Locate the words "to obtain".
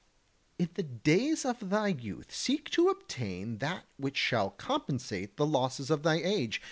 2.71-3.59